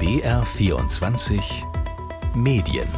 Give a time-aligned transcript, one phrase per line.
[0.00, 1.42] BR24
[2.34, 2.88] Medien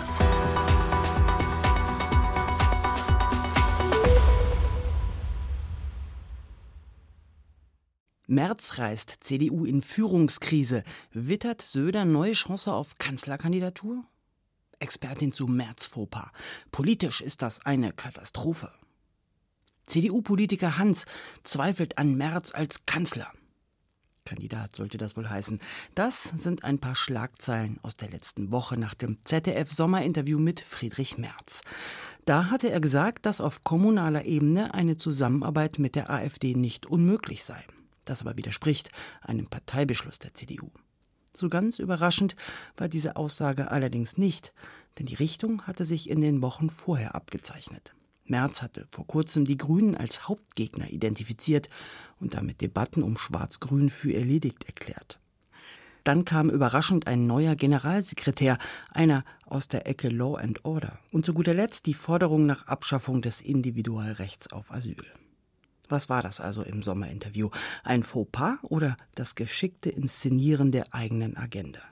[8.28, 10.84] März reist CDU in Führungskrise.
[11.10, 14.04] Wittert Söder neue Chance auf Kanzlerkandidatur?
[14.78, 16.30] Expertin zu März-Fauxpas.
[16.70, 18.70] Politisch ist das eine Katastrophe.
[19.86, 21.06] CDU-Politiker Hans
[21.42, 23.32] zweifelt an Merz als Kanzler.
[24.24, 25.60] Kandidat sollte das wohl heißen.
[25.94, 31.62] Das sind ein paar Schlagzeilen aus der letzten Woche nach dem ZDF-Sommerinterview mit Friedrich Merz.
[32.24, 37.44] Da hatte er gesagt, dass auf kommunaler Ebene eine Zusammenarbeit mit der AfD nicht unmöglich
[37.44, 37.64] sei.
[38.04, 40.70] Das aber widerspricht einem Parteibeschluss der CDU.
[41.34, 42.36] So ganz überraschend
[42.76, 44.52] war diese Aussage allerdings nicht,
[44.98, 47.94] denn die Richtung hatte sich in den Wochen vorher abgezeichnet.
[48.24, 51.68] Merz hatte vor kurzem die Grünen als Hauptgegner identifiziert
[52.20, 55.18] und damit Debatten um Schwarz-Grün für erledigt erklärt.
[56.04, 58.58] Dann kam überraschend ein neuer Generalsekretär,
[58.90, 60.98] einer aus der Ecke Law and Order.
[61.12, 65.04] Und zu guter Letzt die Forderung nach Abschaffung des Individualrechts auf Asyl.
[65.88, 67.50] Was war das also im Sommerinterview?
[67.84, 71.82] Ein Fauxpas oder das geschickte Inszenieren der eigenen Agenda?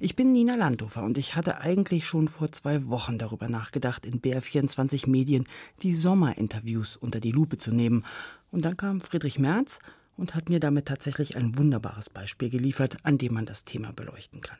[0.00, 4.20] Ich bin Nina Landhofer und ich hatte eigentlich schon vor zwei Wochen darüber nachgedacht, in
[4.20, 5.46] BR24 Medien
[5.82, 8.04] die Sommerinterviews unter die Lupe zu nehmen.
[8.50, 9.78] Und dann kam Friedrich Merz
[10.16, 14.40] und hat mir damit tatsächlich ein wunderbares Beispiel geliefert, an dem man das Thema beleuchten
[14.40, 14.58] kann.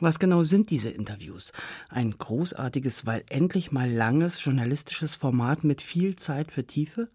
[0.00, 1.52] Was genau sind diese Interviews?
[1.88, 7.08] Ein großartiges, weil endlich mal langes journalistisches Format mit viel Zeit für Tiefe?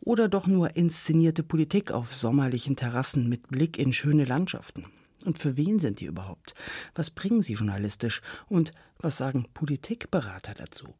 [0.00, 4.86] oder doch nur inszenierte Politik auf sommerlichen Terrassen mit Blick in schöne Landschaften?
[5.24, 6.54] Und für wen sind die überhaupt?
[6.94, 8.22] Was bringen sie journalistisch?
[8.48, 10.94] Und was sagen Politikberater dazu?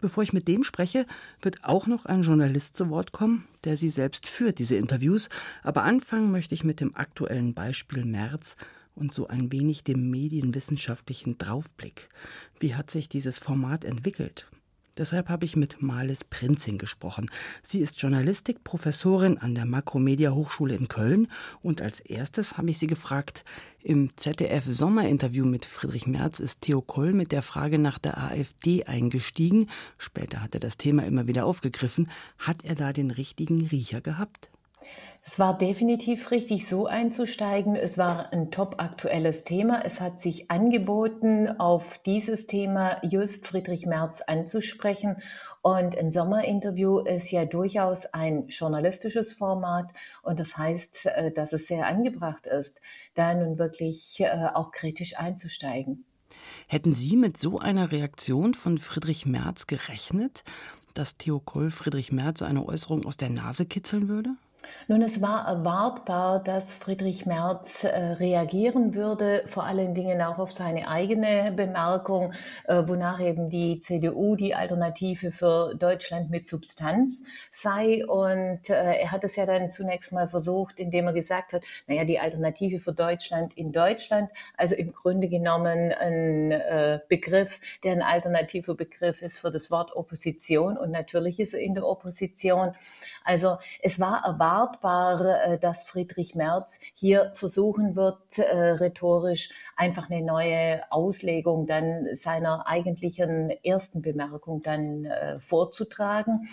[0.00, 1.06] Bevor ich mit dem spreche,
[1.40, 5.28] wird auch noch ein Journalist zu Wort kommen, der sie selbst führt, diese Interviews.
[5.62, 8.56] Aber anfangen möchte ich mit dem aktuellen Beispiel März
[8.94, 12.08] und so ein wenig dem medienwissenschaftlichen Draufblick.
[12.58, 14.46] Wie hat sich dieses Format entwickelt?
[14.96, 17.30] Deshalb habe ich mit Marlis Prinzing gesprochen.
[17.62, 21.28] Sie ist Journalistikprofessorin an der Makromedia Hochschule in Köln
[21.62, 23.44] und als erstes habe ich sie gefragt,
[23.82, 28.84] im ZDF Sommerinterview mit Friedrich Merz ist Theo Koll mit der Frage nach der AfD
[28.84, 29.68] eingestiegen.
[29.98, 32.10] Später hat er das Thema immer wieder aufgegriffen.
[32.38, 34.50] Hat er da den richtigen Riecher gehabt?
[35.28, 37.74] Es war definitiv richtig, so einzusteigen.
[37.74, 39.84] Es war ein top aktuelles Thema.
[39.84, 45.16] Es hat sich angeboten, auf dieses Thema just Friedrich Merz anzusprechen.
[45.62, 49.86] Und ein Sommerinterview ist ja durchaus ein journalistisches Format.
[50.22, 52.80] Und das heißt, äh, dass es sehr angebracht ist,
[53.14, 56.04] da nun wirklich äh, auch kritisch einzusteigen.
[56.68, 60.44] Hätten Sie mit so einer Reaktion von Friedrich Merz gerechnet,
[60.94, 64.36] dass Theo Koll Friedrich Merz so eine Äußerung aus der Nase kitzeln würde?
[64.88, 70.52] Nun, es war erwartbar, dass Friedrich Merz äh, reagieren würde, vor allen Dingen auch auf
[70.52, 72.32] seine eigene Bemerkung,
[72.66, 78.06] äh, wonach eben die CDU die Alternative für Deutschland mit Substanz sei.
[78.06, 82.04] Und äh, er hat es ja dann zunächst mal versucht, indem er gesagt hat, naja,
[82.04, 88.02] die Alternative für Deutschland in Deutschland, also im Grunde genommen ein äh, Begriff, der ein
[88.02, 90.76] alternativer Begriff ist für das Wort Opposition.
[90.78, 92.74] Und natürlich ist er in der Opposition.
[93.24, 100.10] Also es war erwartbar, erwartbar, äh, dass Friedrich Merz hier versuchen wird, äh, rhetorisch einfach
[100.10, 106.48] eine neue Auslegung dann seiner eigentlichen ersten Bemerkung dann äh, vorzutragen.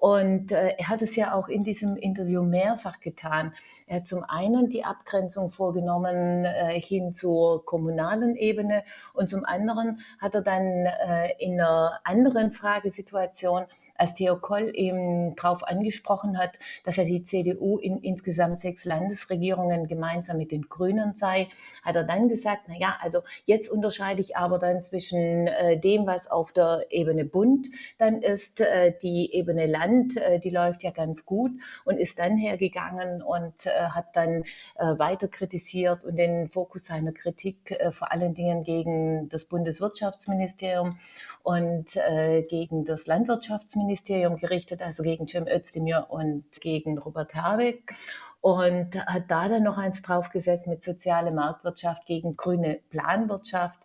[0.00, 3.52] Und er hat es ja auch in diesem Interview mehrfach getan.
[3.88, 10.36] Er hat zum einen die Abgrenzung vorgenommen hin zur kommunalen Ebene und zum anderen hat
[10.36, 10.86] er dann
[11.40, 13.64] in einer anderen Fragesituation
[13.98, 19.88] als Theo Koll eben darauf angesprochen hat, dass er die CDU in insgesamt sechs Landesregierungen
[19.88, 21.48] gemeinsam mit den Grünen sei,
[21.82, 26.06] hat er dann gesagt, na ja, also jetzt unterscheide ich aber dann zwischen äh, dem,
[26.06, 30.90] was auf der Ebene Bund dann ist, äh, die Ebene Land, äh, die läuft ja
[30.90, 31.50] ganz gut
[31.84, 34.44] und ist dann hergegangen und äh, hat dann
[34.76, 40.98] äh, weiter kritisiert und den Fokus seiner Kritik äh, vor allen Dingen gegen das Bundeswirtschaftsministerium
[41.42, 41.98] und
[42.48, 47.94] gegen das Landwirtschaftsministerium gerichtet, also gegen Cem Özdemir und gegen Robert Habeck
[48.40, 53.80] und hat da dann noch eins draufgesetzt mit soziale Marktwirtschaft gegen grüne Planwirtschaft.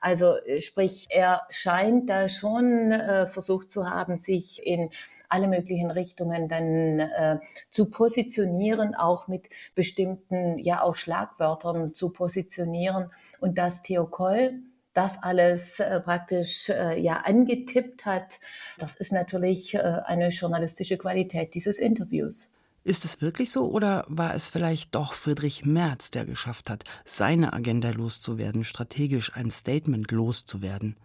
[0.00, 4.90] Also sprich, er scheint da schon äh, versucht zu haben, sich in
[5.28, 7.38] alle möglichen Richtungen dann äh,
[7.70, 13.10] zu positionieren, auch mit bestimmten, ja auch Schlagwörtern zu positionieren.
[13.40, 14.62] Und das Theo Koll
[14.94, 18.40] das alles äh, praktisch äh, ja angetippt hat.
[18.78, 22.50] Das ist natürlich äh, eine journalistische Qualität dieses Interviews.
[22.84, 27.52] Ist es wirklich so oder war es vielleicht doch Friedrich Merz, der geschafft hat, seine
[27.52, 30.96] Agenda loszuwerden, strategisch ein Statement loszuwerden?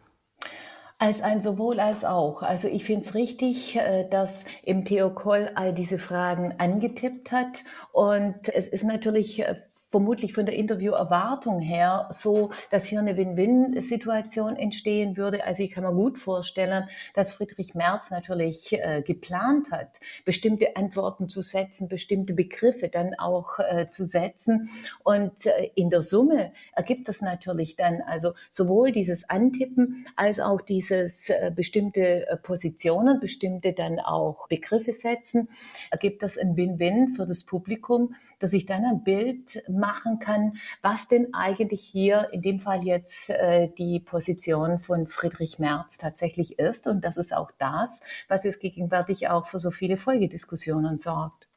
[0.99, 2.41] Als ein sowohl als auch.
[2.41, 7.63] Also ich finde es richtig, äh, dass im Theo Koll all diese Fragen angetippt hat.
[7.91, 9.57] Und es ist natürlich äh,
[9.89, 15.43] vermutlich von der Interviewerwartung her so, dass hier eine Win-Win-Situation entstehen würde.
[15.45, 21.29] Also ich kann mir gut vorstellen, dass Friedrich Merz natürlich äh, geplant hat, bestimmte Antworten
[21.29, 23.59] zu setzen, bestimmte Begriffe dann auch
[23.91, 24.69] zu setzen.
[25.03, 25.33] Und
[25.75, 31.29] in der Summe ergibt das natürlich dann also sowohl dieses Antippen als auch dieses dieses
[31.29, 35.49] äh, bestimmte äh, Positionen, bestimmte dann auch Begriffe setzen,
[35.91, 41.07] ergibt das ein Win-Win für das Publikum, dass ich dann ein Bild machen kann, was
[41.07, 46.87] denn eigentlich hier in dem Fall jetzt äh, die Position von Friedrich Merz tatsächlich ist.
[46.87, 51.47] Und das ist auch das, was jetzt gegenwärtig auch für so viele Folgediskussionen sorgt.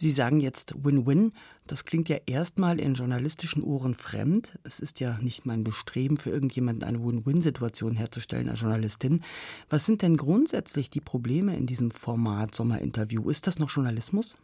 [0.00, 1.32] Sie sagen jetzt Win-Win.
[1.66, 4.56] Das klingt ja erstmal in journalistischen Ohren fremd.
[4.62, 9.24] Es ist ja nicht mein Bestreben, für irgendjemanden eine Win-Win-Situation herzustellen als Journalistin.
[9.68, 13.28] Was sind denn grundsätzlich die Probleme in diesem Format Sommerinterview?
[13.28, 14.36] Ist das noch Journalismus?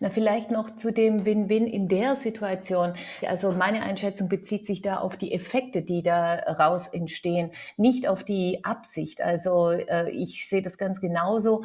[0.00, 2.94] Na, vielleicht noch zu dem Win-Win in der Situation.
[3.26, 8.24] Also meine Einschätzung bezieht sich da auf die Effekte, die da raus entstehen, nicht auf
[8.24, 9.22] die Absicht.
[9.22, 11.64] Also äh, ich sehe das ganz genauso.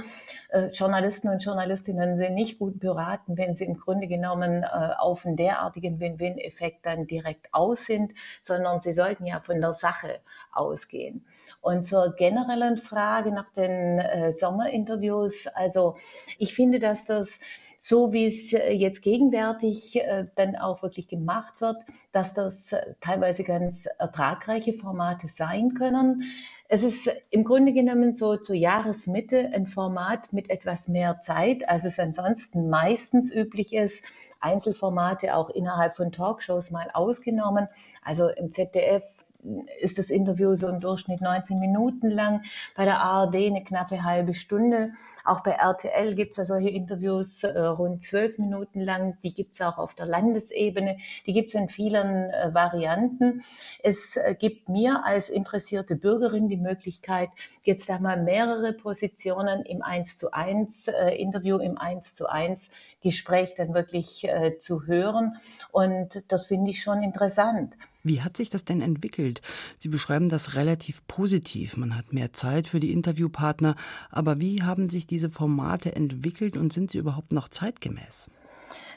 [0.50, 5.25] Äh, Journalisten und Journalistinnen sind nicht gut beraten, wenn sie im Grunde genommen äh, auf
[5.25, 10.19] einen derartigen Win-Win-Effekt dann direkt aus sind, sondern sie sollten ja von der Sache
[10.51, 11.25] ausgehen.
[11.62, 15.96] Und zur generellen Frage nach den äh, Sommerinterviews, also
[16.38, 17.40] ich finde, dass das
[17.81, 21.78] so wie es äh, jetzt gegenwärtig äh, dann auch wirklich gemacht wird,
[22.12, 26.24] dass das äh, teilweise ganz ertragreiche Formate sein können.
[26.71, 31.83] Es ist im Grunde genommen so zur Jahresmitte ein Format mit etwas mehr Zeit, als
[31.83, 34.06] es ansonsten meistens üblich ist.
[34.39, 37.68] Einzelformate auch innerhalb von Talkshows mal ausgenommen.
[38.04, 39.04] Also im ZDF
[39.80, 42.44] ist das Interview so im Durchschnitt 19 Minuten lang,
[42.76, 44.90] bei der ARD eine knappe halbe Stunde.
[45.24, 49.18] Auch bei RTL gibt es ja solche Interviews äh, rund zwölf Minuten lang.
[49.24, 50.98] Die gibt es auch auf der Landesebene.
[51.26, 53.44] Die gibt es in vielen äh, Varianten.
[53.82, 57.30] Es äh, gibt mir als interessierte Bürgerin die Möglichkeit,
[57.64, 62.72] jetzt einmal mehrere Positionen im 1 zu 1 äh, Interview, im 1 zu 1
[63.02, 65.38] Gespräch dann wirklich äh, zu hören.
[65.72, 67.76] Und das finde ich schon interessant.
[68.04, 69.42] Wie hat sich das denn entwickelt?
[69.78, 71.75] Sie beschreiben das relativ positiv.
[71.75, 73.75] Man hat mehr Zeit für die Interviewpartner.
[74.10, 78.30] Aber wie haben sich diese Formate entwickelt und sind sie überhaupt noch zeitgemäß?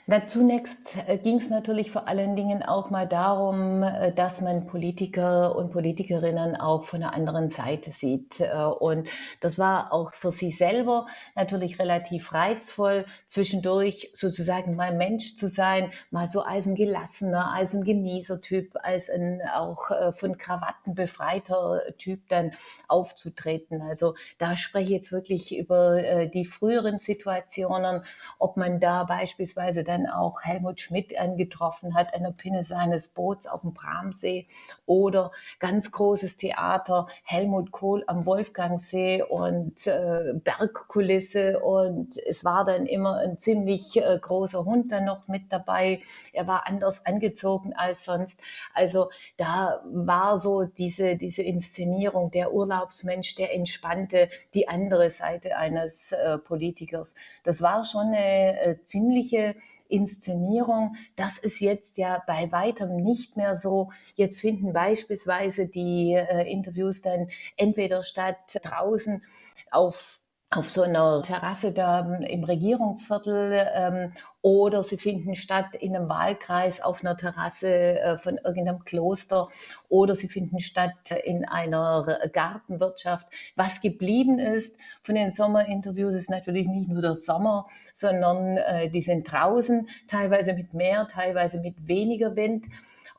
[0.06, 4.66] Na, zunächst äh, ging es natürlich vor allen Dingen auch mal darum, äh, dass man
[4.66, 8.40] Politiker und Politikerinnen auch von einer anderen Seite sieht.
[8.40, 9.08] Äh, und
[9.38, 11.06] das war auch für sie selber
[11.36, 17.72] natürlich relativ reizvoll, zwischendurch sozusagen mal Mensch zu sein, mal so als ein gelassener, als
[17.72, 22.52] ein Genießer-Typ, als ein auch von Krawatten befreiter Typ dann
[22.88, 23.82] aufzutreten.
[23.82, 28.02] Also da spreche ich jetzt wirklich über die früheren Situationen,
[28.38, 33.46] ob man da beispielsweise dann auch Helmut Schmidt angetroffen hat an der Pinne seines Boots
[33.46, 34.46] auf dem Bramsee
[34.86, 42.86] oder ganz großes Theater Helmut Kohl am Wolfgangsee und äh, Bergkulisse und es war dann
[42.86, 46.00] immer ein ziemlich äh, großer Hund dann noch mit dabei.
[46.32, 48.40] Er war anders angezogen als sonst.
[48.74, 56.12] Also da war so diese, diese Inszenierung, der Urlaubsmensch, der entspannte, die andere Seite eines
[56.12, 57.14] äh, Politikers.
[57.44, 59.54] Das war schon eine äh, ziemliche
[59.92, 60.96] Inszenierung.
[61.16, 63.90] Das ist jetzt ja bei weitem nicht mehr so.
[64.14, 69.22] Jetzt finden beispielsweise die äh, Interviews dann entweder statt draußen
[69.70, 70.21] auf
[70.54, 76.82] auf so einer Terrasse da im Regierungsviertel ähm, oder sie finden statt in einem Wahlkreis
[76.82, 79.48] auf einer Terrasse äh, von irgendeinem Kloster
[79.88, 83.26] oder sie finden statt in einer Gartenwirtschaft.
[83.56, 89.02] Was geblieben ist von den Sommerinterviews ist natürlich nicht nur der Sommer, sondern äh, die
[89.02, 92.66] sind draußen, teilweise mit mehr, teilweise mit weniger Wind.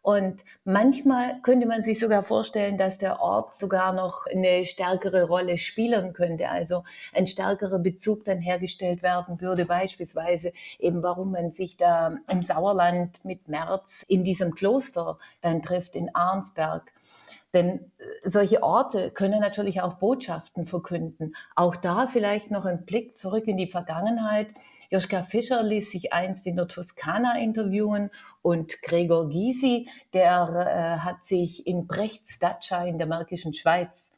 [0.04, 5.58] Und manchmal könnte man sich sogar vorstellen, dass der Ort sogar noch eine stärkere Rolle
[5.58, 6.50] spielen könnte.
[6.50, 6.84] Also
[7.14, 13.24] ein stärkerer Bezug dann hergestellt werden würde, beispielsweise eben, warum man sich da im Sauerland
[13.24, 16.92] mit März in diesem Kloster dann trifft, in Arnsberg.
[17.54, 21.34] Denn äh, solche Orte können natürlich auch Botschaften verkünden.
[21.56, 24.48] Auch da vielleicht noch ein Blick zurück in die Vergangenheit.
[24.94, 28.12] Joschka Fischer ließ sich einst in der Toskana interviewen
[28.44, 34.12] und Gregor Gysi, der äh, hat sich in Brechts Dacia in der Märkischen Schweiz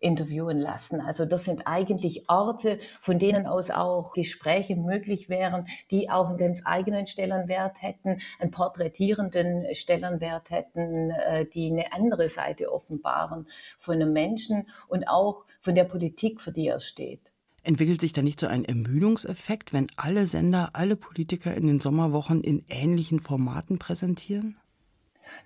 [0.00, 1.02] interviewen lassen.
[1.02, 6.38] Also das sind eigentlich Orte, von denen aus auch Gespräche möglich wären, die auch einen
[6.38, 13.46] ganz eigenen Stellenwert hätten, einen porträtierenden Stellenwert hätten, äh, die eine andere Seite offenbaren
[13.78, 17.33] von einem Menschen und auch von der Politik, für die er steht.
[17.64, 22.42] Entwickelt sich da nicht so ein Ermüdungseffekt, wenn alle Sender, alle Politiker in den Sommerwochen
[22.42, 24.58] in ähnlichen Formaten präsentieren?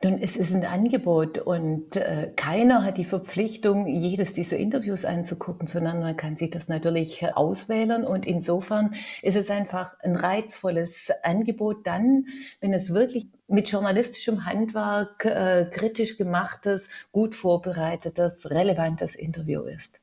[0.02, 5.68] Nun, es ist ein Angebot und äh, keiner hat die Verpflichtung, jedes dieser Interviews anzugucken,
[5.68, 11.86] sondern man kann sich das natürlich auswählen und insofern ist es einfach ein reizvolles Angebot
[11.86, 12.26] dann,
[12.60, 20.02] wenn es wirklich mit journalistischem Handwerk äh, kritisch gemachtes, gut vorbereitetes, relevantes Interview ist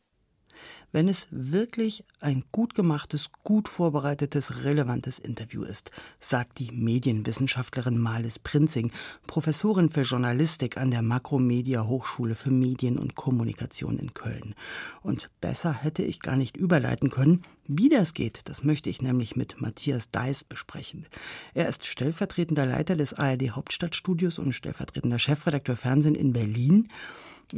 [0.96, 8.40] wenn es wirklich ein gut gemachtes, gut vorbereitetes, relevantes Interview ist, sagt die Medienwissenschaftlerin Marlis
[8.40, 8.94] Prinzing,
[9.28, 14.56] Professorin für Journalistik an der Makromedia Hochschule für Medien und Kommunikation in Köln.
[15.02, 17.42] Und besser hätte ich gar nicht überleiten können.
[17.68, 21.08] Wie das geht, das möchte ich nämlich mit Matthias Deis besprechen.
[21.54, 26.88] Er ist stellvertretender Leiter des ARD Hauptstadtstudios und stellvertretender Chefredakteur Fernsehen in Berlin.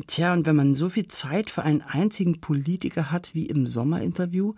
[0.06, 4.54] Tja, und wenn man so viel Zeit für einen einzigen Politiker hat wie im Sommerinterview,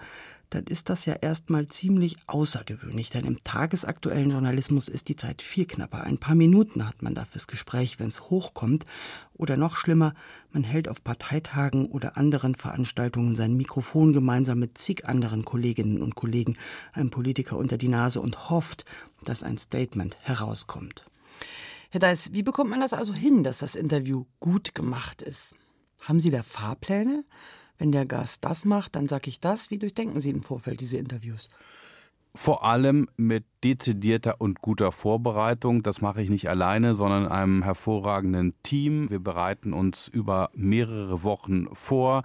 [0.49, 5.65] dann ist das ja erstmal ziemlich außergewöhnlich, denn im tagesaktuellen Journalismus ist die Zeit viel
[5.65, 6.03] knapper.
[6.03, 8.85] Ein paar Minuten hat man da fürs Gespräch, wenn es hochkommt.
[9.33, 10.13] Oder noch schlimmer,
[10.51, 16.15] man hält auf Parteitagen oder anderen Veranstaltungen sein Mikrofon gemeinsam mit zig anderen Kolleginnen und
[16.15, 16.57] Kollegen,
[16.93, 18.85] einem Politiker unter die Nase und hofft,
[19.23, 21.05] dass ein Statement herauskommt.
[21.91, 25.55] Herr Deis, wie bekommt man das also hin, dass das Interview gut gemacht ist?
[26.03, 27.25] Haben Sie da Fahrpläne?
[27.79, 29.71] Wenn der Gast das macht, dann sage ich das.
[29.71, 31.49] Wie durchdenken Sie im Vorfeld diese Interviews?
[32.35, 35.81] Vor allem mit dezidierter und guter Vorbereitung.
[35.81, 39.09] Das mache ich nicht alleine, sondern einem hervorragenden Team.
[39.09, 42.21] Wir bereiten uns über mehrere Wochen vor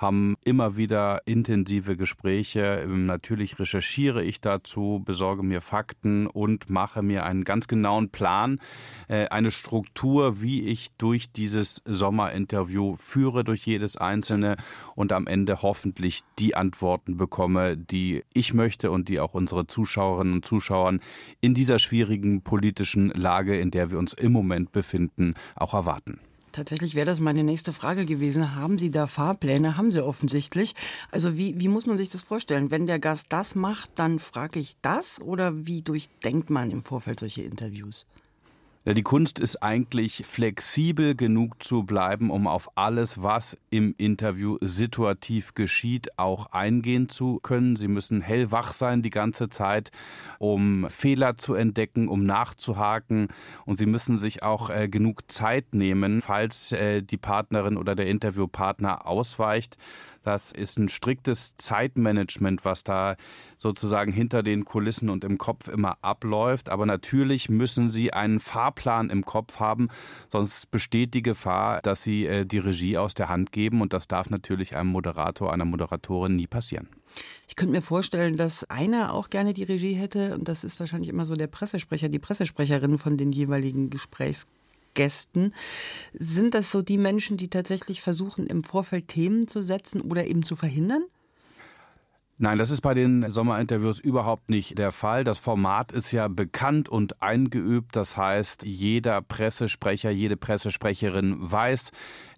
[0.00, 2.86] haben immer wieder intensive Gespräche.
[2.88, 8.60] Natürlich recherchiere ich dazu, besorge mir Fakten und mache mir einen ganz genauen Plan,
[9.08, 14.56] äh, eine Struktur, wie ich durch dieses Sommerinterview führe, durch jedes einzelne
[14.94, 20.34] und am Ende hoffentlich die Antworten bekomme, die ich möchte und die auch unsere Zuschauerinnen
[20.34, 20.94] und Zuschauer
[21.42, 26.20] in dieser schwierigen politischen Lage, in der wir uns im Moment befinden, auch erwarten.
[26.52, 28.56] Tatsächlich wäre das meine nächste Frage gewesen.
[28.56, 29.76] Haben Sie da Fahrpläne?
[29.76, 30.74] Haben Sie offensichtlich.
[31.10, 32.70] Also wie, wie muss man sich das vorstellen?
[32.70, 35.20] Wenn der Gast das macht, dann frage ich das?
[35.20, 38.06] Oder wie durchdenkt man im Vorfeld solche Interviews?
[38.86, 45.52] Die Kunst ist eigentlich flexibel genug zu bleiben, um auf alles, was im Interview situativ
[45.52, 47.76] geschieht, auch eingehen zu können.
[47.76, 49.90] Sie müssen hellwach sein die ganze Zeit,
[50.38, 53.28] um Fehler zu entdecken, um nachzuhaken.
[53.66, 58.06] Und Sie müssen sich auch äh, genug Zeit nehmen, falls äh, die Partnerin oder der
[58.06, 59.76] Interviewpartner ausweicht
[60.22, 63.16] das ist ein striktes Zeitmanagement, was da
[63.56, 66.68] sozusagen hinter den Kulissen und im Kopf immer abläuft.
[66.68, 69.88] Aber natürlich müssen Sie einen Fahrplan im Kopf haben,
[70.28, 73.80] sonst besteht die Gefahr, dass Sie äh, die Regie aus der Hand geben.
[73.80, 76.88] Und das darf natürlich einem Moderator, einer Moderatorin nie passieren.
[77.48, 81.08] Ich könnte mir vorstellen, dass einer auch gerne die Regie hätte, und das ist wahrscheinlich
[81.08, 84.46] immer so der Pressesprecher, die Pressesprecherin von den jeweiligen Gesprächs
[84.94, 85.54] Gästen.
[86.12, 90.42] Sind das so die Menschen, die tatsächlich versuchen, im Vorfeld Themen zu setzen oder eben
[90.42, 91.04] zu verhindern?
[92.42, 95.24] Nein, das ist bei den Sommerinterviews überhaupt nicht der Fall.
[95.24, 97.94] Das Format ist ja bekannt und eingeübt.
[97.94, 101.90] Das heißt, jeder Pressesprecher, jede Pressesprecherin weiß,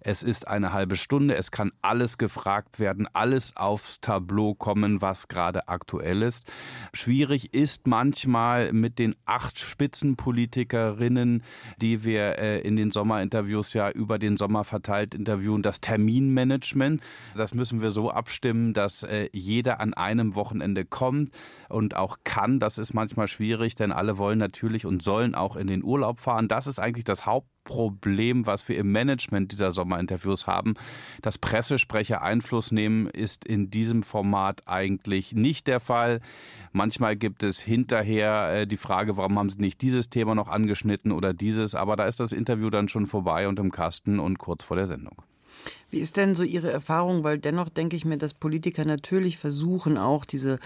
[0.05, 5.27] es ist eine halbe Stunde, es kann alles gefragt werden, alles aufs Tableau kommen, was
[5.27, 6.51] gerade aktuell ist.
[6.93, 11.43] Schwierig ist manchmal mit den acht Spitzenpolitikerinnen,
[11.81, 17.01] die wir äh, in den Sommerinterviews ja über den Sommer verteilt interviewen, das Terminmanagement.
[17.35, 21.31] Das müssen wir so abstimmen, dass äh, jeder an einem Wochenende kommt
[21.69, 22.59] und auch kann.
[22.59, 26.47] Das ist manchmal schwierig, denn alle wollen natürlich und sollen auch in den Urlaub fahren.
[26.47, 27.25] Das ist eigentlich das
[27.63, 30.75] Hauptproblem, was wir im Management dieser Sommerinterviews haben.
[31.21, 36.19] Dass Pressesprecher Einfluss nehmen, ist in diesem Format eigentlich nicht der Fall.
[36.71, 41.11] Manchmal gibt es hinterher äh, die Frage, warum haben Sie nicht dieses Thema noch angeschnitten
[41.11, 44.63] oder dieses, aber da ist das Interview dann schon vorbei und im Kasten und kurz
[44.63, 45.21] vor der Sendung.
[45.89, 47.23] Wie ist denn so Ihre Erfahrung?
[47.23, 50.57] Weil dennoch denke ich mir, dass Politiker natürlich versuchen, auch diese,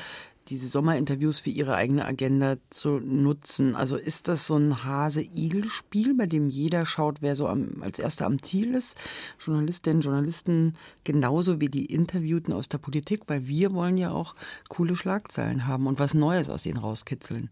[0.49, 3.75] diese Sommerinterviews für ihre eigene Agenda zu nutzen.
[3.75, 8.25] Also ist das so ein Hase-Igel-Spiel, bei dem jeder schaut, wer so am, als erster
[8.25, 8.97] am Ziel ist?
[9.39, 10.73] Journalistinnen, Journalisten
[11.03, 14.35] genauso wie die Interviewten aus der Politik, weil wir wollen ja auch
[14.69, 17.49] coole Schlagzeilen haben und was Neues aus ihnen rauskitzeln.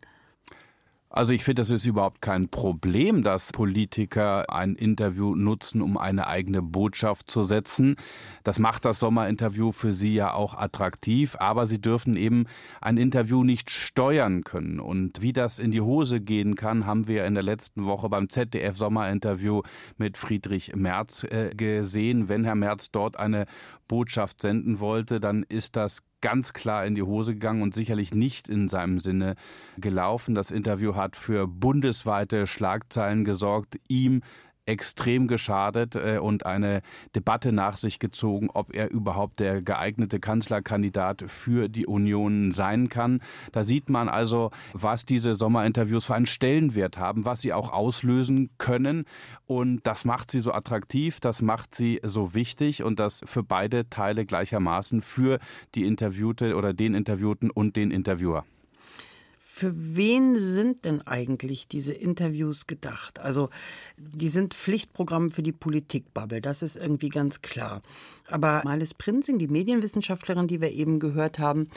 [1.16, 6.28] Also ich finde, das ist überhaupt kein Problem, dass Politiker ein Interview nutzen, um eine
[6.28, 7.96] eigene Botschaft zu setzen.
[8.44, 12.48] Das macht das Sommerinterview für sie ja auch attraktiv, aber sie dürfen eben
[12.82, 14.82] ein Interview nicht steuern können.
[14.82, 18.28] Und wie das in die Hose gehen kann, haben wir in der letzten Woche beim
[18.28, 19.62] ZDF Sommerinterview
[19.96, 22.28] mit Friedrich Merz äh, gesehen.
[22.28, 23.46] Wenn Herr Merz dort eine
[23.88, 28.50] Botschaft senden wollte, dann ist das ganz klar in die Hose gegangen und sicherlich nicht
[28.50, 29.36] in seinem Sinne
[29.78, 30.36] gelaufen.
[30.36, 33.78] Das Interview hat für bundesweite Schlagzeilen gesorgt.
[33.88, 34.22] Ihm
[34.66, 36.82] extrem geschadet äh, und eine
[37.16, 43.22] Debatte nach sich gezogen, ob er überhaupt der geeignete Kanzlerkandidat für die Union sein kann.
[43.52, 48.50] Da sieht man also, was diese Sommerinterviews für einen Stellenwert haben, was sie auch auslösen
[48.58, 49.06] können.
[49.46, 53.90] Und das macht sie so attraktiv, das macht sie so wichtig und das für beide
[53.90, 55.40] Teile gleichermaßen für
[55.76, 58.46] die Interviewte oder den Interviewten und den Interviewer.
[59.58, 63.22] Für wen sind denn eigentlich diese Interviews gedacht?
[63.22, 63.50] Also,
[63.98, 67.82] die sind Pflichtprogramm für die Politikbubble, das ist irgendwie ganz klar.
[68.28, 71.68] Aber Malis Prinzing, die Medienwissenschaftlerin, die wir eben gehört haben,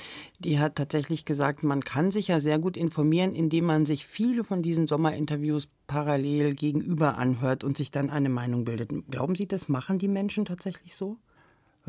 [0.41, 4.43] die hat tatsächlich gesagt, man kann sich ja sehr gut informieren, indem man sich viele
[4.43, 8.91] von diesen Sommerinterviews parallel gegenüber anhört und sich dann eine Meinung bildet.
[9.09, 11.17] Glauben Sie, das machen die Menschen tatsächlich so?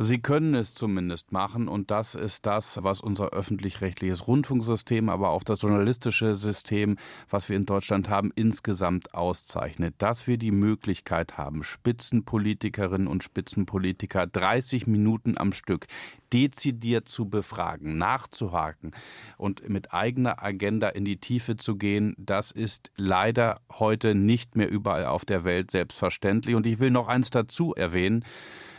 [0.02, 5.44] Sie können es zumindest machen und das ist das, was unser öffentlich-rechtliches Rundfunksystem, aber auch
[5.44, 6.98] das journalistische System,
[7.30, 9.96] was wir in Deutschland haben, insgesamt auszeichnet.
[9.98, 15.88] Dass wir die Möglichkeit haben, Spitzenpolitikerinnen und Spitzenpolitiker 30 Minuten am Stück
[16.32, 18.92] dezidiert zu befragen, nachzuhaken
[19.38, 24.70] und mit eigener Agenda in die Tiefe zu gehen, das ist leider heute nicht mehr
[24.70, 26.56] überall auf der Welt selbstverständlich.
[26.56, 28.24] Und ich will noch eins dazu erwähnen.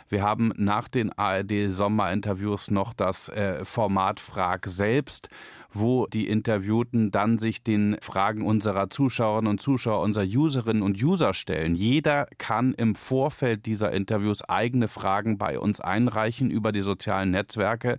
[0.09, 5.29] Wir haben nach den ARD-Sommerinterviews noch das äh, Format Frag selbst
[5.71, 11.33] wo die Interviewten dann sich den Fragen unserer Zuschauerinnen und Zuschauer, unserer Userinnen und User
[11.33, 11.75] stellen.
[11.75, 17.97] Jeder kann im Vorfeld dieser Interviews eigene Fragen bei uns einreichen über die sozialen Netzwerke.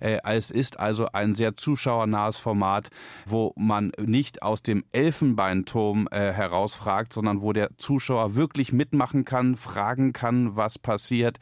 [0.00, 2.88] Äh, es ist also ein sehr zuschauernahes Format,
[3.24, 9.56] wo man nicht aus dem Elfenbeinturm äh, herausfragt, sondern wo der Zuschauer wirklich mitmachen kann,
[9.56, 11.38] fragen kann, was passiert,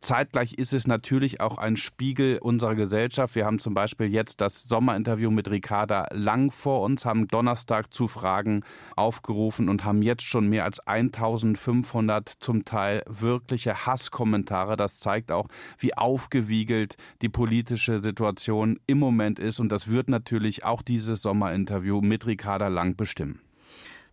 [0.00, 3.34] Zeitgleich ist es natürlich auch ein Spiegel unserer Gesellschaft.
[3.34, 8.06] Wir haben zum Beispiel jetzt das Sommerinterview mit Ricarda Lang vor uns, haben Donnerstag zu
[8.06, 8.62] Fragen
[8.94, 14.76] aufgerufen und haben jetzt schon mehr als 1500 zum Teil wirkliche Hasskommentare.
[14.76, 19.58] Das zeigt auch, wie aufgewiegelt die politische Situation im Moment ist.
[19.58, 23.40] Und das wird natürlich auch dieses Sommerinterview mit Ricarda Lang bestimmen.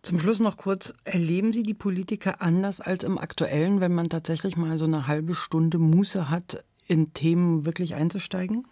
[0.06, 4.56] Zum Schluss noch kurz, erleben Sie die Politiker anders als im aktuellen, wenn man tatsächlich
[4.56, 8.68] mal so eine halbe Stunde Muße hat, in Themen wirklich einzusteigen?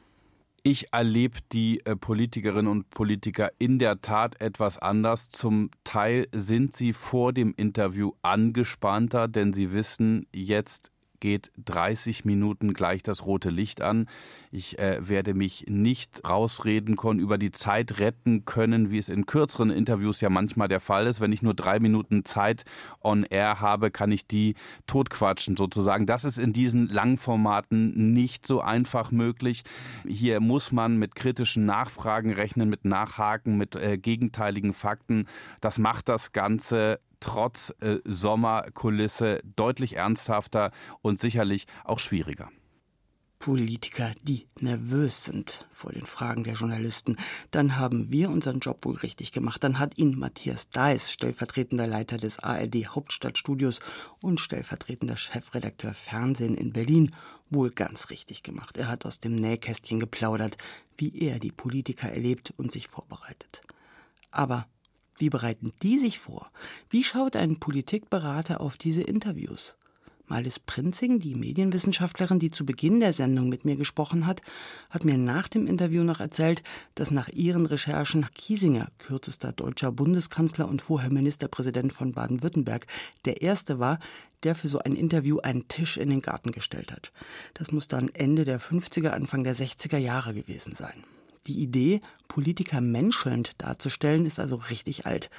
[0.63, 5.29] Ich erlebe die äh, Politikerinnen und Politiker in der Tat etwas anders.
[5.29, 10.93] Zum Teil sind sie vor dem Interview angespannter, denn sie wissen, jetzt
[11.25, 14.09] geht 30 Minuten gleich das rote Licht an.
[14.53, 19.25] Ich äh, werde mich nicht rausreden können, über die Zeit retten können, wie es in
[19.25, 21.23] kürzeren Interviews ja manchmal der Fall ist.
[21.23, 22.67] Wenn ich nur drei Minuten Zeit
[23.03, 24.55] on air habe, kann ich die
[24.87, 26.05] totquatschen sozusagen.
[26.05, 29.63] Das ist in diesen Langformaten nicht so einfach möglich.
[30.07, 35.27] Hier muss man mit kritischen Nachfragen rechnen, mit Nachhaken, mit äh, gegenteiligen Fakten.
[35.63, 42.51] Das macht das Ganze trotz äh, Sommerkulisse deutlich ernsthafter und sicherlich auch schwieriger.
[43.39, 47.17] Politiker, die nervös sind vor den Fragen der Journalisten,
[47.51, 49.63] dann haben wir unseren Job wohl richtig gemacht.
[49.63, 53.81] Dann hat ihn Matthias Deis, stellvertretender Leiter des ARD Hauptstadtstudios
[54.21, 57.15] und stellvertretender Chefredakteur Fernsehen in Berlin,
[57.51, 58.79] wohl ganz richtig gemacht.
[58.79, 60.57] Er hat aus dem Nähkästchen geplaudert,
[60.97, 63.63] wie er die Politiker erlebt und sich vorbereitet.
[64.31, 64.67] Aber
[65.19, 66.51] wie bereiten die sich vor?
[66.91, 69.77] Wie schaut ein Politikberater auf diese Interviews?
[70.27, 74.41] Malis Prinzing, die Medienwissenschaftlerin, die zu Beginn der Sendung mit mir gesprochen hat,
[74.89, 76.63] hat mir nach dem Interview noch erzählt,
[76.95, 82.87] dass nach ihren Recherchen Kiesinger, kürzester deutscher Bundeskanzler und vorher Ministerpräsident von Baden-Württemberg,
[83.27, 83.99] der erste war,
[84.45, 87.13] der für so ein Interview einen Tisch in den Garten gestellt hat.
[87.53, 91.05] Das muss dann Ende der 50er, Anfang der 60er Jahre gewesen sein.
[91.47, 95.31] Die Idee, Politiker menschelnd darzustellen, ist also richtig alt.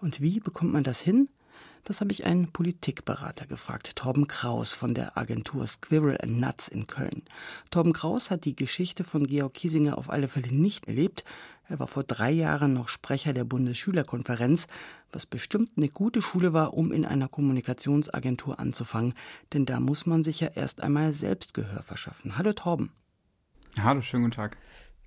[0.00, 1.28] Und wie bekommt man das hin?
[1.84, 6.86] Das habe ich einen Politikberater gefragt, Torben Kraus von der Agentur Squirrel and Nuts in
[6.86, 7.22] Köln.
[7.70, 11.24] Torben Kraus hat die Geschichte von Georg Kiesinger auf alle Fälle nicht erlebt.
[11.68, 14.68] Er war vor drei Jahren noch Sprecher der Bundesschülerkonferenz,
[15.10, 19.12] was bestimmt eine gute Schule war, um in einer Kommunikationsagentur anzufangen,
[19.52, 22.38] denn da muss man sich ja erst einmal selbst Gehör verschaffen.
[22.38, 22.92] Hallo Torben.
[23.80, 24.56] Hallo, schönen guten Tag.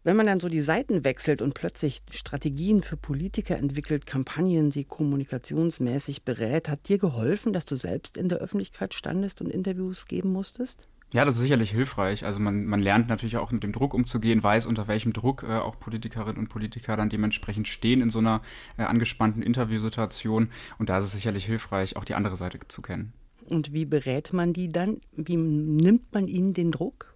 [0.06, 4.84] Wenn man dann so die Seiten wechselt und plötzlich Strategien für Politiker entwickelt, Kampagnen sie
[4.84, 10.32] kommunikationsmäßig berät, hat dir geholfen, dass du selbst in der Öffentlichkeit standest und Interviews geben
[10.32, 10.88] musstest?
[11.12, 12.24] Ja, das ist sicherlich hilfreich.
[12.24, 15.56] Also man, man lernt natürlich auch mit dem Druck umzugehen, weiß, unter welchem Druck äh,
[15.56, 18.44] auch Politikerinnen und Politiker dann dementsprechend stehen in so einer
[18.78, 20.50] äh, angespannten Interviewsituation.
[20.78, 23.14] Und da ist es sicherlich hilfreich, auch die andere Seite zu kennen.
[23.50, 25.02] Und wie berät man die dann?
[25.16, 27.15] Wie nimmt man ihnen den Druck?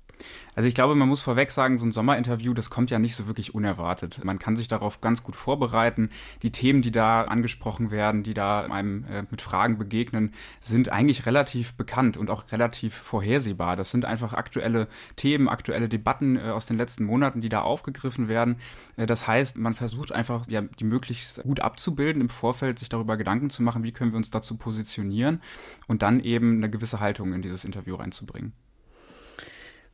[0.55, 3.27] Also ich glaube, man muss vorweg sagen, so ein Sommerinterview, das kommt ja nicht so
[3.27, 4.23] wirklich unerwartet.
[4.25, 6.09] Man kann sich darauf ganz gut vorbereiten.
[6.41, 11.25] Die Themen, die da angesprochen werden, die da einem äh, mit Fragen begegnen, sind eigentlich
[11.25, 13.75] relativ bekannt und auch relativ vorhersehbar.
[13.75, 18.27] Das sind einfach aktuelle Themen, aktuelle Debatten äh, aus den letzten Monaten, die da aufgegriffen
[18.27, 18.57] werden.
[18.97, 23.15] Äh, das heißt, man versucht einfach, ja, die möglichst gut abzubilden im Vorfeld, sich darüber
[23.15, 25.41] Gedanken zu machen, wie können wir uns dazu positionieren
[25.87, 28.53] und dann eben eine gewisse Haltung in dieses Interview reinzubringen.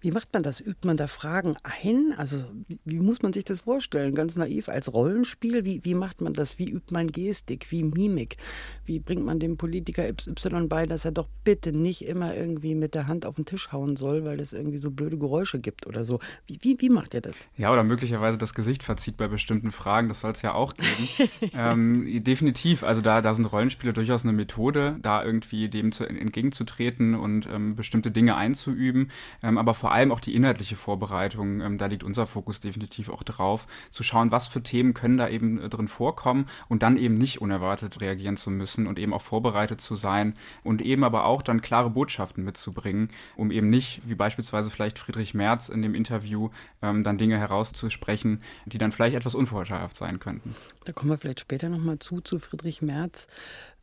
[0.06, 0.60] Wie macht man das?
[0.60, 2.14] Übt man da Fragen ein?
[2.16, 2.38] Also
[2.84, 4.14] wie, muss man sich das vorstellen?
[4.14, 5.66] Ganz naiv als Rollenspiel?
[5.66, 6.60] Wie, wie macht man das?
[6.60, 7.72] Wie übt man Gestik?
[7.72, 8.38] Wie Mimik?
[8.86, 12.94] Wie bringt man dem Politiker XY bei, dass er doch bitte nicht immer irgendwie mit
[12.94, 16.06] der Hand auf den Tisch hauen soll, weil es irgendwie so blöde Geräusche gibt oder
[16.06, 16.20] so?
[16.46, 17.48] Wie, wie, wie macht ihr das?
[17.58, 20.08] Ja, oder möglicherweise das Gesicht verzieht bei bestimmten Fragen.
[20.08, 21.10] Das soll es ja auch geben.
[21.56, 22.84] ähm, definitiv.
[22.84, 27.76] Also da, da sind Rollenspiele durchaus eine Methode, da irgendwie dem zu, entgegenzutreten und ähm,
[27.76, 29.10] bestimmte Dinge einzuüben.
[29.42, 33.24] Ähm, aber vor allem auch die inhaltliche Vorbereitung, ähm, da liegt unser Fokus definitiv auch
[33.24, 37.16] drauf, zu schauen, was für Themen können da eben äh, drin vorkommen und dann eben
[37.16, 41.42] nicht unerwartet reagieren zu müssen und eben auch vorbereitet zu sein und eben aber auch
[41.42, 46.50] dann klare Botschaften mitzubringen, um eben nicht, wie beispielsweise vielleicht Friedrich Merz in dem Interview,
[46.82, 50.56] ähm, dann Dinge herauszusprechen, die dann vielleicht etwas unvorteilhaft sein könnten.
[50.84, 53.28] Da kommen wir vielleicht später nochmal zu, zu Friedrich Merz.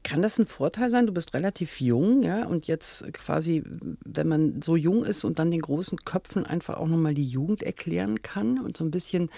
[0.04, 1.06] Kann das ein Vorteil sein?
[1.06, 3.62] Du bist relativ jung, ja, und jetzt quasi,
[4.04, 7.62] wenn man so jung ist und dann den großen Köpfen einfach auch nochmal die Jugend
[7.62, 9.30] erklären kann und so ein bisschen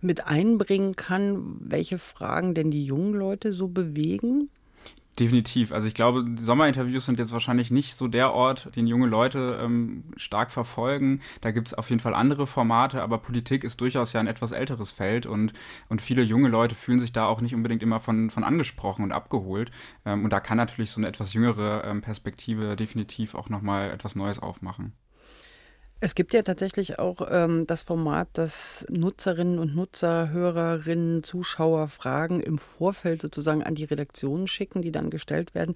[0.00, 4.48] mit einbringen kann, welche Fragen denn die jungen Leute so bewegen?
[5.18, 5.72] Definitiv.
[5.72, 10.04] Also ich glaube, Sommerinterviews sind jetzt wahrscheinlich nicht so der Ort, den junge Leute ähm,
[10.16, 11.20] stark verfolgen.
[11.40, 14.52] Da gibt es auf jeden Fall andere Formate, aber Politik ist durchaus ja ein etwas
[14.52, 15.54] älteres Feld und,
[15.88, 19.10] und viele junge Leute fühlen sich da auch nicht unbedingt immer von, von angesprochen und
[19.10, 19.72] abgeholt.
[20.04, 24.14] Ähm, und da kann natürlich so eine etwas jüngere ähm, Perspektive definitiv auch nochmal etwas
[24.14, 24.92] Neues aufmachen.
[26.00, 32.38] Es gibt ja tatsächlich auch ähm, das Format, dass Nutzerinnen und Nutzer, Hörerinnen, Zuschauer Fragen
[32.40, 35.74] im Vorfeld sozusagen an die Redaktionen schicken, die dann gestellt werden.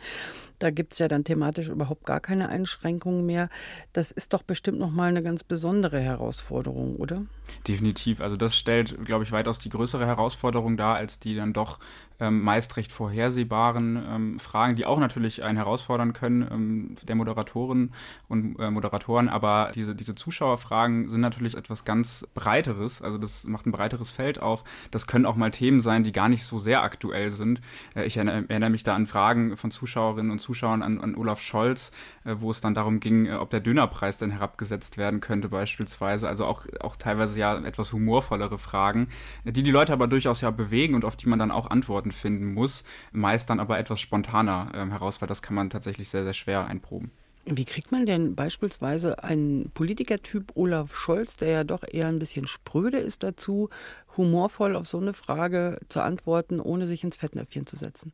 [0.61, 3.48] Da gibt es ja dann thematisch überhaupt gar keine Einschränkungen mehr.
[3.92, 7.24] Das ist doch bestimmt nochmal eine ganz besondere Herausforderung, oder?
[7.66, 8.20] Definitiv.
[8.20, 11.80] Also das stellt, glaube ich, weitaus die größere Herausforderung dar, als die dann doch
[12.20, 17.92] ähm, meist recht vorhersehbaren ähm, Fragen, die auch natürlich einen herausfordern können, ähm, der Moderatoren
[18.29, 19.29] und äh, Moderatoren.
[19.29, 23.03] Aber diese, diese Zuschauerfragen sind natürlich etwas ganz Breiteres.
[23.03, 24.64] Also das macht ein breiteres Feld auf.
[24.90, 27.61] Das können auch mal Themen sein, die gar nicht so sehr aktuell sind.
[27.94, 31.92] Äh, ich erinnere, mich da an Fragen von Zuschauerinnen und Zuschauern an, an Olaf Scholz,
[32.25, 36.29] äh, wo es dann darum ging, äh, ob der Dönerpreis denn herabgesetzt werden könnte beispielsweise.
[36.29, 39.09] Also auch, auch teilweise ja etwas humorvollere Fragen,
[39.44, 41.66] die die Leute aber durchaus ja bewegen und auf die man dann auch
[42.03, 46.09] Antworten finden muss, meist dann aber etwas spontaner ähm, heraus, weil das kann man tatsächlich
[46.09, 47.11] sehr, sehr schwer einproben.
[47.45, 52.47] Wie kriegt man denn beispielsweise einen Politikertyp Olaf Scholz, der ja doch eher ein bisschen
[52.47, 53.69] spröde ist dazu,
[54.17, 58.12] humorvoll auf so eine Frage zu antworten, ohne sich ins Fettnäpfchen zu setzen?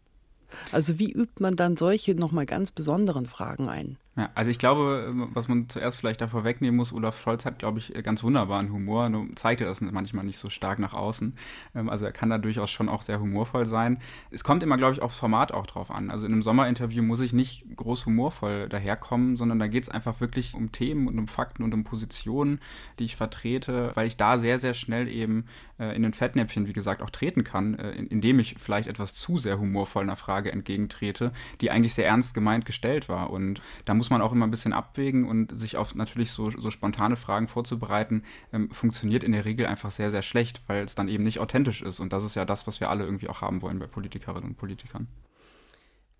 [0.72, 3.98] Also wie übt man dann solche nochmal ganz besonderen Fragen ein?
[4.18, 7.78] Ja, also ich glaube, was man zuerst vielleicht davor wegnehmen muss, Olaf Scholz hat, glaube
[7.78, 11.36] ich, ganz wunderbaren Humor, nur zeigt er das manchmal nicht so stark nach außen.
[11.76, 14.00] Ähm, also er kann da durchaus schon auch sehr humorvoll sein.
[14.32, 16.10] Es kommt immer, glaube ich, aufs Format auch drauf an.
[16.10, 20.20] Also in einem Sommerinterview muss ich nicht groß humorvoll daherkommen, sondern da geht es einfach
[20.20, 22.58] wirklich um Themen und um Fakten und um Positionen,
[22.98, 25.44] die ich vertrete, weil ich da sehr, sehr schnell eben
[25.78, 29.38] äh, in den Fettnäpfchen, wie gesagt, auch treten kann, äh, indem ich vielleicht etwas zu
[29.38, 33.30] sehr humorvoll einer Frage entgegentrete, die eigentlich sehr ernst gemeint gestellt war.
[33.30, 36.50] Und da muss muss man auch immer ein bisschen abwägen und sich auf natürlich so,
[36.50, 38.22] so spontane Fragen vorzubereiten,
[38.54, 41.82] ähm, funktioniert in der Regel einfach sehr, sehr schlecht, weil es dann eben nicht authentisch
[41.82, 42.00] ist.
[42.00, 44.56] Und das ist ja das, was wir alle irgendwie auch haben wollen bei Politikerinnen und
[44.56, 45.08] Politikern.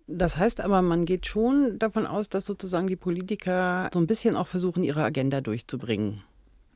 [0.05, 4.35] Das heißt aber, man geht schon davon aus, dass sozusagen die Politiker so ein bisschen
[4.35, 6.21] auch versuchen, ihre Agenda durchzubringen.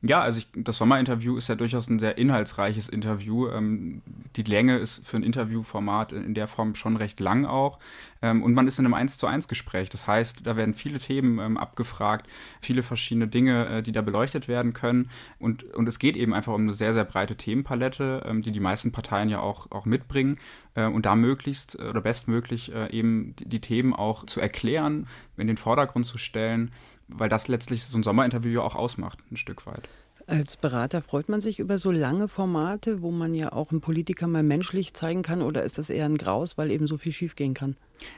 [0.06, 3.48] Ja, also ich, das Sommerinterview ist ja durchaus ein sehr inhaltsreiches Interview.
[3.48, 4.02] Ähm,
[4.36, 7.78] die Länge ist für ein Interviewformat in der Form schon recht lang auch.
[8.20, 9.88] Ähm, und man ist in einem 1 zu 1 Gespräch.
[9.88, 12.26] Das heißt, da werden viele Themen ähm, abgefragt,
[12.60, 15.08] viele verschiedene Dinge, äh, die da beleuchtet werden können.
[15.38, 18.60] Und, und es geht eben einfach um eine sehr, sehr breite Themenpalette, ähm, die die
[18.60, 20.36] meisten Parteien ja auch, auch mitbringen.
[20.74, 25.06] Äh, und da möglichst äh, oder bestmöglich äh, eben die, die Themen auch zu erklären,
[25.36, 26.70] in den Vordergrund zu stellen
[27.08, 29.88] weil das letztlich so ein Sommerinterview auch ausmacht, ein Stück weit.
[30.26, 34.26] Als Berater freut man sich über so lange Formate, wo man ja auch einen Politiker
[34.26, 37.52] mal menschlich zeigen kann, oder ist das eher ein Graus, weil eben so viel schiefgehen
[37.52, 37.76] kann?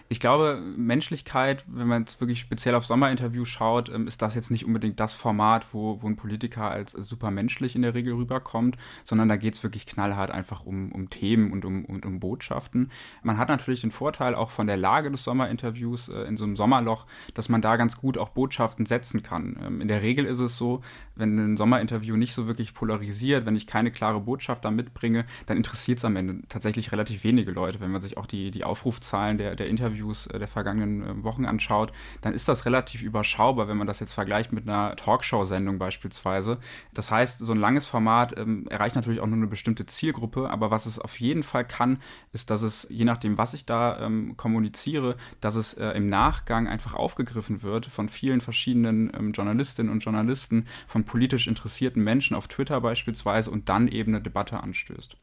[0.09, 4.51] Ich glaube, Menschlichkeit, wenn man jetzt wirklich speziell auf Sommerinterview schaut, ähm, ist das jetzt
[4.51, 8.77] nicht unbedingt das Format, wo, wo ein Politiker als super menschlich in der Regel rüberkommt,
[9.05, 12.91] sondern da geht es wirklich knallhart einfach um, um Themen und um, und um Botschaften.
[13.23, 16.57] Man hat natürlich den Vorteil auch von der Lage des Sommerinterviews äh, in so einem
[16.57, 19.57] Sommerloch, dass man da ganz gut auch Botschaften setzen kann.
[19.63, 20.81] Ähm, in der Regel ist es so,
[21.17, 25.57] wenn ein Sommerinterview nicht so wirklich polarisiert, wenn ich keine klare Botschaft da mitbringe, dann
[25.57, 27.81] interessiert es am Ende tatsächlich relativ wenige Leute.
[27.81, 31.45] Wenn man sich auch die, die Aufrufzahlen der, der Interviews äh, der vergangenen äh, Wochen
[31.45, 36.59] anschaut, dann ist das relativ überschaubar, wenn man das jetzt vergleicht mit einer Talkshow-Sendung beispielsweise.
[36.93, 40.71] Das heißt, so ein langes Format ähm, erreicht natürlich auch nur eine bestimmte Zielgruppe, aber
[40.71, 41.99] was es auf jeden Fall kann,
[42.33, 46.69] ist, dass es, je nachdem, was ich da ähm, kommuniziere, dass es äh, im Nachgang
[46.69, 52.49] einfach aufgegriffen wird von vielen verschiedenen ähm, Journalistinnen und Journalisten, von politisch interessierten Menschen auf
[52.49, 55.17] Twitter beispielsweise und dann eben eine Debatte anstößt.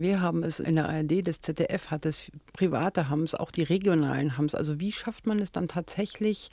[0.00, 3.64] Wir haben es in der ARD, das ZDF hat es, Private haben es, auch die
[3.64, 4.54] regionalen haben es.
[4.54, 6.50] Also wie schafft man es dann tatsächlich,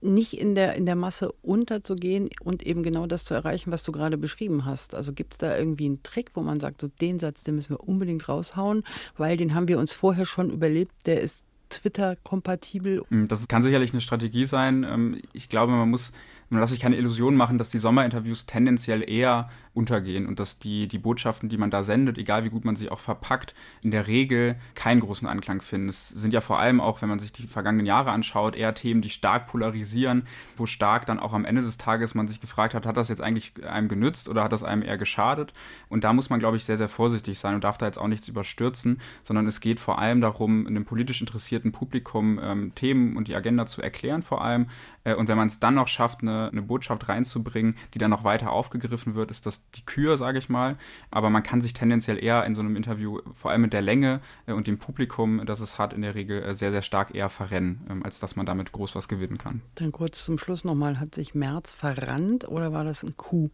[0.00, 3.92] nicht in der, in der Masse unterzugehen und eben genau das zu erreichen, was du
[3.92, 4.94] gerade beschrieben hast?
[4.94, 7.74] Also gibt es da irgendwie einen Trick, wo man sagt, so den Satz, den müssen
[7.74, 8.84] wir unbedingt raushauen,
[9.18, 13.02] weil den haben wir uns vorher schon überlebt, der ist Twitter-kompatibel?
[13.10, 14.84] Das kann sicherlich eine Strategie sein.
[14.84, 16.12] Ähm, ich glaube, man muss
[16.50, 20.88] man darf sich keine Illusion machen, dass die Sommerinterviews tendenziell eher untergehen und dass die,
[20.88, 24.06] die Botschaften, die man da sendet, egal wie gut man sie auch verpackt, in der
[24.06, 25.88] Regel keinen großen Anklang finden.
[25.88, 29.02] Es sind ja vor allem auch, wenn man sich die vergangenen Jahre anschaut, eher Themen,
[29.02, 30.24] die stark polarisieren,
[30.56, 33.20] wo stark dann auch am Ende des Tages man sich gefragt hat, hat das jetzt
[33.20, 35.52] eigentlich einem genützt oder hat das einem eher geschadet?
[35.88, 38.08] Und da muss man, glaube ich, sehr, sehr vorsichtig sein und darf da jetzt auch
[38.08, 43.28] nichts überstürzen, sondern es geht vor allem darum, einem politisch interessierten Publikum ähm, Themen und
[43.28, 44.66] die Agenda zu erklären vor allem.
[45.04, 48.24] Äh, und wenn man es dann noch schafft, eine eine, Botschaft reinzubringen, die dann noch
[48.24, 50.76] weiter aufgegriffen wird, ist das die Kür, sage ich mal.
[51.10, 54.20] Aber man kann sich tendenziell eher in so einem Interview, vor allem mit der Länge
[54.46, 57.28] äh, und dem Publikum, das es hat, in der Regel äh, sehr, sehr stark eher
[57.28, 59.62] verrennen, ähm, als dass man damit groß was gewinnen kann.
[59.76, 63.50] Dann kurz zum Schluss nochmal, hat sich Merz verrannt oder war das ein Coup?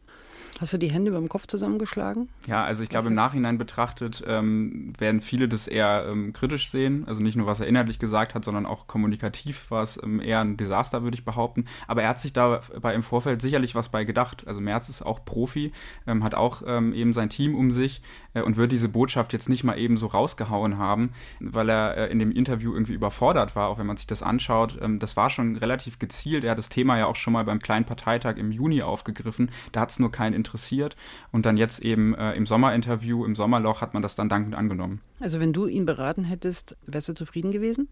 [0.60, 2.28] Hast du die Hände über dem Kopf zusammengeschlagen?
[2.46, 7.04] Ja, also ich glaube, im Nachhinein betrachtet ähm, werden viele das eher ähm, kritisch sehen.
[7.06, 10.40] Also nicht nur, was er inhaltlich gesagt hat, sondern auch kommunikativ war es ähm, eher
[10.40, 11.64] ein Desaster, würde ich behaupten.
[11.88, 14.46] Aber er hat sich dabei im Vorfeld sicherlich was bei gedacht.
[14.46, 15.72] Also Merz ist auch Profi,
[16.06, 18.02] ähm, hat auch ähm, eben sein Team um sich
[18.34, 22.06] äh, und wird diese Botschaft jetzt nicht mal eben so rausgehauen haben, weil er äh,
[22.10, 24.78] in dem Interview irgendwie überfordert war, auch wenn man sich das anschaut.
[24.80, 26.44] Ähm, das war schon relativ gezielt.
[26.44, 29.50] Er hat das Thema ja auch schon mal beim kleinen Parteitag im Juni aufgegriffen.
[29.72, 30.96] Da hat es nur keinen interessiert.
[31.32, 35.00] Und dann jetzt eben äh, im Sommerinterview, im Sommerloch, hat man das dann dankend angenommen.
[35.20, 37.88] Also wenn du ihn beraten hättest, wärst du zufrieden gewesen?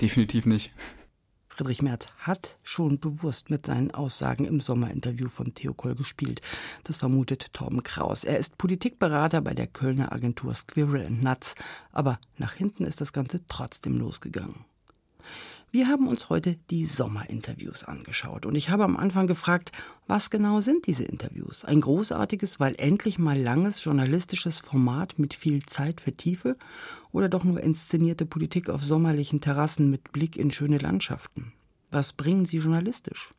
[0.00, 0.72] Definitiv nicht.
[1.50, 6.40] Friedrich Merz hat schon bewusst mit seinen Aussagen im Sommerinterview von Theo Koll gespielt.
[6.84, 8.24] Das vermutet Torben Kraus.
[8.24, 11.56] Er ist Politikberater bei der Kölner Agentur Squirrel Nuts.
[11.92, 14.64] Aber nach hinten ist das Ganze trotzdem losgegangen.
[15.72, 19.70] Wir haben uns heute die Sommerinterviews angeschaut und ich habe am Anfang gefragt,
[20.08, 21.64] was genau sind diese Interviews?
[21.64, 26.56] Ein großartiges, weil endlich mal langes journalistisches Format mit viel Zeit für Tiefe
[27.12, 31.52] oder doch nur inszenierte Politik auf sommerlichen Terrassen mit Blick in schöne Landschaften?
[31.92, 33.32] Was bringen sie journalistisch?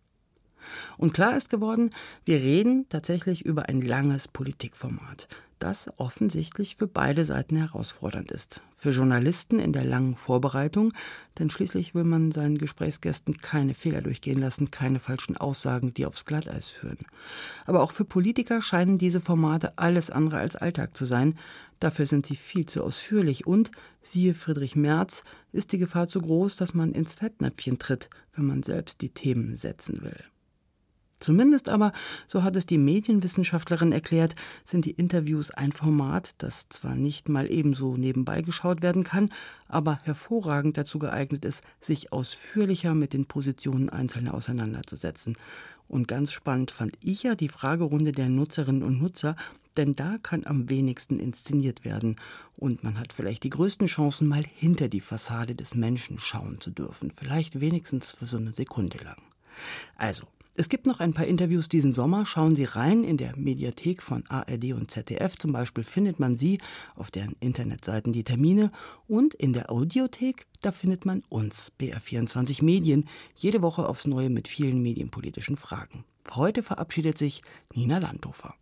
[0.97, 1.89] Und klar ist geworden,
[2.23, 5.27] wir reden tatsächlich über ein langes Politikformat
[5.61, 8.61] das offensichtlich für beide Seiten herausfordernd ist.
[8.75, 10.91] Für Journalisten in der langen Vorbereitung,
[11.37, 16.25] denn schließlich will man seinen Gesprächsgästen keine Fehler durchgehen lassen, keine falschen Aussagen, die aufs
[16.25, 16.97] Glatteis führen.
[17.65, 21.37] Aber auch für Politiker scheinen diese Formate alles andere als Alltag zu sein.
[21.79, 23.71] Dafür sind sie viel zu ausführlich und,
[24.01, 28.63] siehe Friedrich Merz, ist die Gefahr zu groß, dass man ins Fettnäpfchen tritt, wenn man
[28.63, 30.23] selbst die Themen setzen will.
[31.21, 31.93] Zumindest aber,
[32.27, 37.49] so hat es die Medienwissenschaftlerin erklärt, sind die Interviews ein Format, das zwar nicht mal
[37.49, 39.31] ebenso nebenbei geschaut werden kann,
[39.67, 45.37] aber hervorragend dazu geeignet ist, sich ausführlicher mit den Positionen Einzelner auseinanderzusetzen.
[45.87, 49.35] Und ganz spannend fand ich ja die Fragerunde der Nutzerinnen und Nutzer,
[49.77, 52.15] denn da kann am wenigsten inszeniert werden
[52.55, 56.71] und man hat vielleicht die größten Chancen, mal hinter die Fassade des Menschen schauen zu
[56.71, 59.21] dürfen, vielleicht wenigstens für so eine Sekunde lang.
[59.97, 62.25] Also, es gibt noch ein paar Interviews diesen Sommer.
[62.25, 65.37] Schauen Sie rein in der Mediathek von ARD und ZDF.
[65.37, 66.59] Zum Beispiel findet man sie
[66.95, 68.71] auf deren Internetseiten die Termine.
[69.07, 74.49] Und in der Audiothek, da findet man uns, BR24 Medien, jede Woche aufs Neue mit
[74.49, 76.03] vielen medienpolitischen Fragen.
[76.35, 77.41] Heute verabschiedet sich
[77.73, 78.53] Nina Landhofer.